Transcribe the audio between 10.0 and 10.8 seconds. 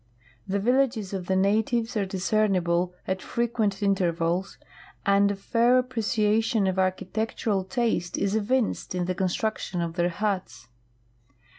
huts.